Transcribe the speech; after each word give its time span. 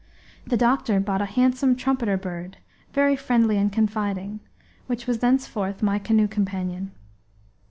The 0.47 0.57
doctor 0.57 0.99
bought 0.99 1.21
a 1.21 1.25
handsome 1.27 1.75
trumpeter 1.75 2.17
bird, 2.17 2.57
very 2.91 3.15
friendly 3.15 3.57
and 3.57 3.71
confiding, 3.71 4.39
which 4.87 5.05
was 5.05 5.19
thenceforth 5.19 5.83
my 5.83 5.99
canoe 5.99 6.27
companion. 6.27 6.89